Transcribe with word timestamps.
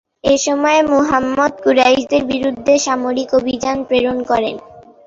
এসময় 0.27 0.81
মুহাম্মাদ 0.91 1.53
কুরাইশদের 1.63 2.23
বিরুদ্ধে 2.25 2.73
সামরিক 2.85 3.29
অভিযান 3.39 3.77
প্রেরণ 3.87 4.17
করেন। 4.23 4.55